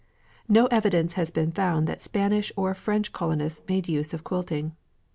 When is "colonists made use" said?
3.13-4.15